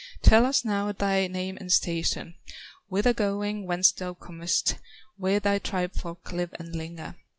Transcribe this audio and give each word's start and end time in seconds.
Tell 0.23 0.47
us 0.47 0.65
now 0.65 0.91
thy 0.91 1.27
name 1.27 1.57
and 1.59 1.71
station, 1.71 2.33
Whither 2.87 3.13
going, 3.13 3.67
whence 3.67 3.91
thou 3.91 4.15
comest, 4.15 4.79
Where 5.17 5.39
thy 5.39 5.59
tribe 5.59 5.93
folk 5.93 6.31
live 6.31 6.55
and 6.57 6.75
linger?" 6.75 7.17